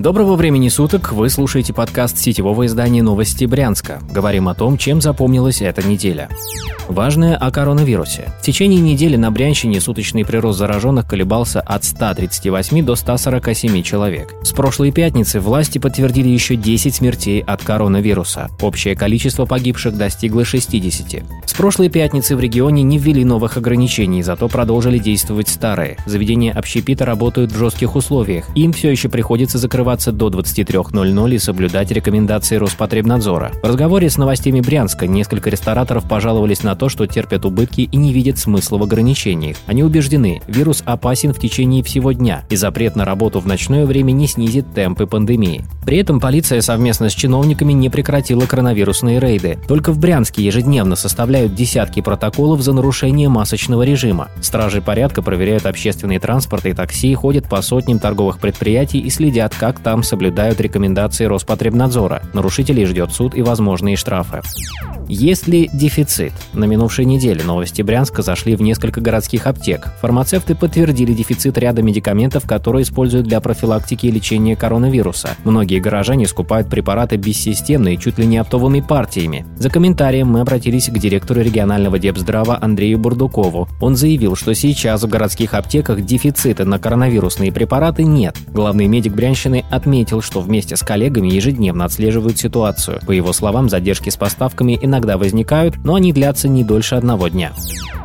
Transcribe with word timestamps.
Доброго 0.00 0.34
времени 0.34 0.70
суток, 0.70 1.12
вы 1.12 1.28
слушаете 1.28 1.74
подкаст 1.74 2.16
сетевого 2.16 2.64
издания 2.64 3.02
«Новости 3.02 3.44
Брянска». 3.44 4.00
Говорим 4.10 4.48
о 4.48 4.54
том, 4.54 4.78
чем 4.78 5.02
запомнилась 5.02 5.60
эта 5.60 5.86
неделя. 5.86 6.30
Важное 6.88 7.36
о 7.36 7.50
коронавирусе. 7.52 8.32
В 8.40 8.42
течение 8.42 8.80
недели 8.80 9.16
на 9.16 9.30
Брянщине 9.30 9.80
суточный 9.80 10.24
прирост 10.24 10.58
зараженных 10.58 11.06
колебался 11.06 11.60
от 11.60 11.84
138 11.84 12.84
до 12.84 12.96
147 12.96 13.82
человек. 13.82 14.34
С 14.42 14.52
прошлой 14.52 14.90
пятницы 14.90 15.38
власти 15.38 15.78
подтвердили 15.78 16.28
еще 16.28 16.56
10 16.56 16.94
смертей 16.94 17.42
от 17.42 17.62
коронавируса. 17.62 18.48
Общее 18.60 18.96
количество 18.96 19.44
погибших 19.44 19.96
достигло 19.96 20.44
60. 20.44 21.22
С 21.44 21.52
прошлой 21.52 21.90
пятницы 21.90 22.34
в 22.34 22.40
регионе 22.40 22.82
не 22.82 22.98
ввели 22.98 23.24
новых 23.24 23.56
ограничений, 23.56 24.22
зато 24.22 24.48
продолжили 24.48 24.98
действовать 24.98 25.48
старые. 25.48 25.98
Заведения 26.06 26.52
общепита 26.52 27.04
работают 27.04 27.52
в 27.52 27.58
жестких 27.58 27.94
условиях. 27.94 28.46
Им 28.56 28.72
все 28.72 28.90
еще 28.90 29.08
приходится 29.08 29.58
закрываться 29.90 30.12
до 30.12 30.28
23.00 30.28 31.34
и 31.34 31.38
соблюдать 31.38 31.90
рекомендации 31.90 32.56
Роспотребнадзора. 32.56 33.52
В 33.62 33.66
разговоре 33.66 34.08
с 34.08 34.18
новостями 34.18 34.60
Брянска 34.60 35.06
несколько 35.06 35.50
рестораторов 35.50 36.04
пожаловались 36.08 36.62
на 36.62 36.76
то, 36.76 36.88
что 36.88 37.06
терпят 37.06 37.44
убытки 37.44 37.82
и 37.82 37.96
не 37.96 38.12
видят 38.12 38.38
смысла 38.38 38.78
в 38.78 38.82
ограничениях. 38.82 39.56
Они 39.66 39.82
убеждены, 39.82 40.42
вирус 40.46 40.82
опасен 40.86 41.32
в 41.32 41.40
течение 41.40 41.82
всего 41.82 42.12
дня, 42.12 42.44
и 42.50 42.56
запрет 42.56 42.94
на 42.94 43.04
работу 43.04 43.40
в 43.40 43.46
ночное 43.46 43.84
время 43.84 44.12
не 44.12 44.28
снизит 44.28 44.72
темпы 44.74 45.06
пандемии. 45.06 45.64
При 45.84 45.98
этом 45.98 46.20
полиция 46.20 46.60
совместно 46.60 47.08
с 47.08 47.14
чиновниками 47.14 47.72
не 47.72 47.88
прекратила 47.88 48.46
коронавирусные 48.46 49.18
рейды. 49.18 49.58
Только 49.66 49.92
в 49.92 49.98
Брянске 49.98 50.44
ежедневно 50.44 50.94
составляют 50.94 51.54
десятки 51.54 52.00
протоколов 52.00 52.60
за 52.62 52.72
нарушение 52.72 53.28
масочного 53.28 53.82
режима. 53.82 54.28
Стражи 54.40 54.82
порядка 54.82 55.22
проверяют 55.22 55.66
общественный 55.66 56.18
транспорт 56.18 56.66
и 56.66 56.72
такси, 56.74 57.12
ходят 57.14 57.48
по 57.48 57.60
сотням 57.62 57.98
торговых 57.98 58.38
предприятий 58.38 59.00
и 59.00 59.10
следят, 59.10 59.54
как 59.58 59.79
там 59.82 60.02
соблюдают 60.02 60.60
рекомендации 60.60 61.24
Роспотребнадзора. 61.24 62.22
Нарушителей 62.32 62.84
ждет 62.84 63.12
суд 63.12 63.34
и 63.34 63.42
возможные 63.42 63.96
штрафы. 63.96 64.42
Есть 65.10 65.48
ли 65.48 65.68
дефицит? 65.72 66.32
На 66.52 66.66
минувшей 66.66 67.04
неделе 67.04 67.42
новости 67.42 67.82
Брянска 67.82 68.22
зашли 68.22 68.54
в 68.54 68.62
несколько 68.62 69.00
городских 69.00 69.48
аптек. 69.48 69.88
Фармацевты 70.00 70.54
подтвердили 70.54 71.12
дефицит 71.12 71.58
ряда 71.58 71.82
медикаментов, 71.82 72.46
которые 72.46 72.84
используют 72.84 73.26
для 73.26 73.40
профилактики 73.40 74.06
и 74.06 74.10
лечения 74.12 74.54
коронавируса. 74.54 75.30
Многие 75.42 75.80
горожане 75.80 76.28
скупают 76.28 76.68
препараты 76.68 77.16
бессистемно 77.16 77.88
и 77.88 77.98
чуть 77.98 78.18
ли 78.18 78.26
не 78.26 78.38
оптовыми 78.38 78.80
партиями. 78.80 79.44
За 79.58 79.68
комментарием 79.68 80.28
мы 80.28 80.42
обратились 80.42 80.88
к 80.88 80.96
директору 80.96 81.40
регионального 81.40 81.98
депздрава 81.98 82.58
Андрею 82.62 82.98
Бурдукову. 82.98 83.68
Он 83.80 83.96
заявил, 83.96 84.36
что 84.36 84.54
сейчас 84.54 85.02
в 85.02 85.08
городских 85.08 85.54
аптеках 85.54 86.02
дефицита 86.02 86.64
на 86.64 86.78
коронавирусные 86.78 87.50
препараты 87.50 88.04
нет. 88.04 88.36
Главный 88.52 88.86
медик 88.86 89.14
Брянщины 89.14 89.64
отметил, 89.70 90.22
что 90.22 90.40
вместе 90.40 90.76
с 90.76 90.82
коллегами 90.82 91.28
ежедневно 91.28 91.84
отслеживают 91.84 92.38
ситуацию. 92.38 93.00
По 93.06 93.12
его 93.12 93.32
словам, 93.32 93.68
задержки 93.68 94.10
с 94.10 94.16
поставками 94.16 94.78
иногда 94.80 95.16
возникают, 95.16 95.76
но 95.84 95.94
они 95.94 96.12
длятся 96.12 96.48
не 96.48 96.64
дольше 96.64 96.96
одного 96.96 97.28
дня 97.28 97.52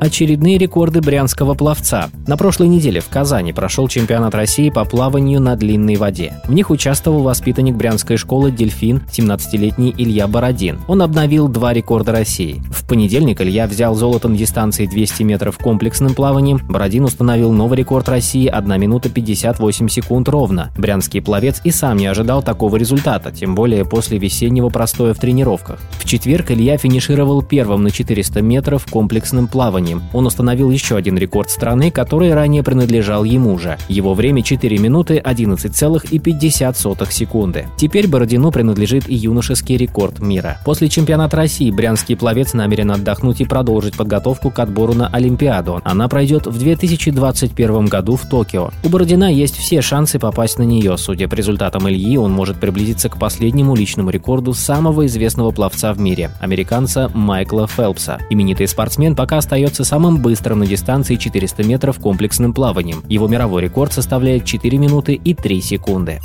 очередные 0.00 0.58
рекорды 0.58 1.00
брянского 1.00 1.54
пловца. 1.54 2.10
На 2.26 2.36
прошлой 2.36 2.68
неделе 2.68 3.00
в 3.00 3.08
Казани 3.08 3.52
прошел 3.52 3.88
чемпионат 3.88 4.34
России 4.34 4.70
по 4.70 4.84
плаванию 4.84 5.40
на 5.40 5.56
длинной 5.56 5.96
воде. 5.96 6.34
В 6.44 6.52
них 6.52 6.70
участвовал 6.70 7.22
воспитанник 7.22 7.74
брянской 7.74 8.16
школы 8.16 8.50
«Дельфин» 8.50 9.02
17-летний 9.10 9.94
Илья 9.96 10.26
Бородин. 10.26 10.80
Он 10.88 11.02
обновил 11.02 11.48
два 11.48 11.72
рекорда 11.72 12.12
России. 12.12 12.62
В 12.70 12.86
понедельник 12.86 13.40
Илья 13.40 13.66
взял 13.66 13.94
золото 13.94 14.28
на 14.28 14.36
дистанции 14.36 14.86
200 14.86 15.22
метров 15.22 15.58
комплексным 15.58 16.14
плаванием. 16.14 16.60
Бородин 16.68 17.04
установил 17.04 17.52
новый 17.52 17.78
рекорд 17.78 18.08
России 18.08 18.46
1 18.46 18.80
минута 18.80 19.08
58 19.08 19.88
секунд 19.88 20.28
ровно. 20.28 20.72
Брянский 20.76 21.22
пловец 21.22 21.60
и 21.64 21.70
сам 21.70 21.96
не 21.96 22.06
ожидал 22.06 22.42
такого 22.42 22.76
результата, 22.76 23.30
тем 23.32 23.54
более 23.54 23.84
после 23.84 24.18
весеннего 24.18 24.68
простоя 24.68 25.14
в 25.14 25.18
тренировках. 25.18 25.80
В 25.92 26.04
четверг 26.04 26.50
Илья 26.50 26.76
финишировал 26.76 27.42
первым 27.42 27.82
на 27.82 27.90
400 27.90 28.42
метров 28.42 28.86
комплексным 28.86 29.48
плаванием 29.48 29.85
плаванием. 29.86 30.02
Он 30.12 30.26
установил 30.26 30.70
еще 30.70 30.96
один 30.96 31.16
рекорд 31.16 31.50
страны, 31.50 31.90
который 31.90 32.32
ранее 32.34 32.62
принадлежал 32.62 33.24
ему 33.24 33.58
же. 33.58 33.78
Его 33.88 34.14
время 34.14 34.42
4 34.42 34.78
минуты 34.78 35.18
11,50 35.24 37.10
секунды. 37.10 37.66
Теперь 37.76 38.08
Бородину 38.08 38.50
принадлежит 38.50 39.08
и 39.08 39.14
юношеский 39.14 39.76
рекорд 39.76 40.20
мира. 40.20 40.58
После 40.64 40.88
чемпионата 40.88 41.36
России 41.36 41.70
брянский 41.70 42.16
пловец 42.16 42.54
намерен 42.54 42.90
отдохнуть 42.90 43.40
и 43.40 43.44
продолжить 43.44 43.96
подготовку 43.96 44.50
к 44.50 44.58
отбору 44.58 44.94
на 44.94 45.08
Олимпиаду. 45.08 45.80
Она 45.84 46.08
пройдет 46.08 46.46
в 46.46 46.58
2021 46.58 47.86
году 47.86 48.16
в 48.16 48.28
Токио. 48.28 48.70
У 48.82 48.88
Бородина 48.88 49.32
есть 49.32 49.56
все 49.56 49.82
шансы 49.82 50.18
попасть 50.18 50.58
на 50.58 50.62
нее. 50.62 50.96
Судя 50.96 51.28
по 51.28 51.34
результатам 51.34 51.88
Ильи, 51.88 52.16
он 52.16 52.32
может 52.32 52.56
приблизиться 52.56 53.08
к 53.08 53.18
последнему 53.18 53.74
личному 53.74 54.10
рекорду 54.10 54.54
самого 54.54 55.06
известного 55.06 55.50
пловца 55.50 55.92
в 55.92 56.00
мире– 56.00 56.30
американца 56.40 57.10
Майкла 57.14 57.66
Фелпса. 57.66 58.18
Именитый 58.30 58.66
спортсмен 58.68 59.14
пока 59.14 59.38
остается 59.38 59.75
является 59.76 59.84
самым 59.84 60.22
быстрым 60.22 60.60
на 60.60 60.66
дистанции 60.66 61.16
400 61.16 61.62
метров 61.64 61.98
комплексным 61.98 62.54
плаванием. 62.54 63.02
Его 63.08 63.28
мировой 63.28 63.60
рекорд 63.62 63.92
составляет 63.92 64.46
4 64.46 64.78
минуты 64.78 65.12
и 65.14 65.34
3 65.34 65.60
секунды. 65.60 66.20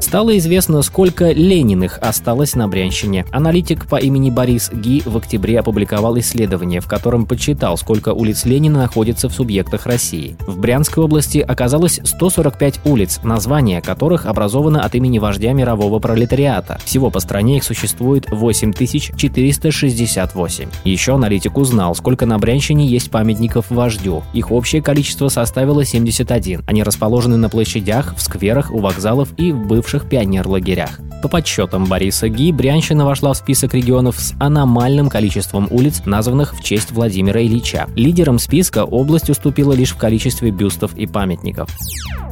Стало 0.00 0.36
известно, 0.38 0.80
сколько 0.82 1.32
Лениных 1.32 1.98
осталось 2.00 2.54
на 2.54 2.66
Брянщине. 2.66 3.26
Аналитик 3.30 3.86
по 3.86 3.96
имени 3.96 4.30
Борис 4.30 4.70
Ги 4.72 5.02
в 5.04 5.14
октябре 5.16 5.60
опубликовал 5.60 6.18
исследование, 6.18 6.80
в 6.80 6.86
котором 6.86 7.26
подсчитал, 7.26 7.76
сколько 7.76 8.14
улиц 8.14 8.46
Ленина 8.46 8.78
находится 8.78 9.28
в 9.28 9.34
субъектах 9.34 9.84
России. 9.86 10.36
В 10.46 10.58
Брянской 10.58 11.04
области 11.04 11.38
оказалось 11.38 12.00
145 12.02 12.86
улиц, 12.86 13.20
названия 13.22 13.82
которых 13.82 14.26
образовано 14.26 14.82
от 14.82 14.94
имени 14.94 15.18
вождя 15.18 15.52
мирового 15.52 15.98
пролетариата. 15.98 16.78
Всего 16.84 17.10
по 17.10 17.20
стране 17.20 17.58
их 17.58 17.64
существует 17.64 18.30
8468. 18.30 20.68
Еще 20.84 21.14
аналитик 21.14 21.58
узнал, 21.58 21.94
сколько 21.94 22.24
на 22.24 22.38
Брянщине 22.38 22.86
есть 22.88 23.10
памятников 23.10 23.66
вождю. 23.70 24.22
Их 24.32 24.50
общее 24.50 24.82
количество 24.82 25.28
составило 25.28 25.84
71. 25.84 26.62
Они 26.66 26.82
расположены 26.82 27.36
на 27.36 27.48
площадях, 27.48 28.14
в 28.16 28.20
скверах, 28.20 28.70
у 28.70 28.78
вокзалов 28.78 29.28
и 29.36 29.52
в 29.52 29.66
бывших 29.66 30.08
пионерлагерях. 30.08 31.00
По 31.22 31.28
подсчетам 31.28 31.84
Бориса 31.86 32.28
Ги, 32.28 32.52
Брянщина 32.52 33.04
вошла 33.04 33.32
в 33.32 33.36
список 33.36 33.74
регионов 33.74 34.18
с 34.18 34.34
аномальным 34.38 35.08
количеством 35.08 35.66
улиц, 35.70 36.02
названных 36.04 36.54
в 36.54 36.62
честь 36.62 36.92
Владимира 36.92 37.42
Ильича. 37.42 37.88
Лидером 37.96 38.38
списка 38.38 38.84
область 38.84 39.30
уступила 39.30 39.72
лишь 39.72 39.90
в 39.90 39.96
количестве 39.96 40.50
бюстов 40.50 40.94
и 40.96 41.06
памятников. 41.06 41.70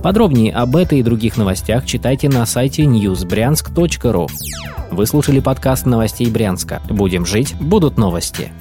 Подробнее 0.02 0.52
об 0.52 0.76
этой 0.76 1.00
и 1.00 1.02
других 1.02 1.36
новостях 1.36 1.84
читайте 1.84 2.28
на 2.28 2.46
сайте 2.46 2.84
newsbryansk.ru. 2.84 4.28
Вы 4.92 5.06
слушали 5.06 5.40
подкаст 5.40 5.84
новостей 5.86 6.30
Брянска. 6.30 6.80
Будем 6.88 7.26
жить, 7.26 7.54
будут 7.60 7.98
новости. 7.98 8.52